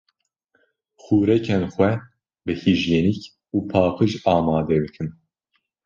Xurekên 1.03 1.63
xwe 1.73 1.91
bi 2.45 2.53
hîjyenîk 2.61 3.21
û 3.55 3.57
paqîj 3.71 4.13
amade 4.35 4.77
bikin. 4.83 5.09